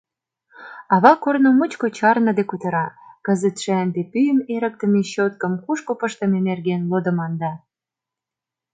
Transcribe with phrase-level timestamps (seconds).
[0.93, 2.85] Ава корно мучко чарныде кутыра:
[3.25, 7.53] кызытше ынде пӱйым эрыктыме щёткым кушко пыштыме нерген лодыманда.